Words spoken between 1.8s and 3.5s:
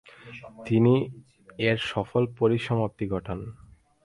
সফল পরিসমাপ্তি ঘটান।